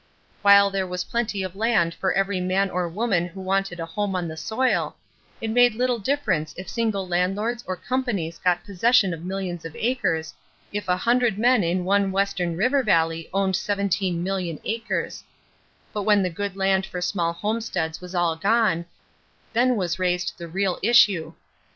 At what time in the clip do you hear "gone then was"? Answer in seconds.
18.35-19.99